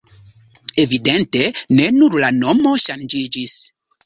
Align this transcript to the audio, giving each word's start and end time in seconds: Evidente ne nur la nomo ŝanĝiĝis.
Evidente 0.83 1.43
ne 1.79 1.91
nur 1.99 2.17
la 2.25 2.33
nomo 2.39 2.73
ŝanĝiĝis. 2.87 3.55